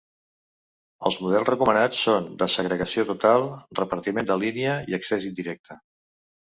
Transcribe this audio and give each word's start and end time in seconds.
Els 1.09 1.17
models 1.25 1.47
recomanats 1.49 2.01
són 2.07 2.31
desagregació 2.45 3.07
total, 3.13 3.47
repartiment 3.83 4.33
de 4.35 4.43
línia 4.47 4.81
i 4.93 5.01
accés 5.03 5.31
indirecte. 5.33 5.81